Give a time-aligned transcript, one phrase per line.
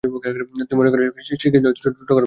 [0.61, 2.17] তুই মনে করিস শ্রীকৃষ্ণ ছোটখাটো ব্যাপার!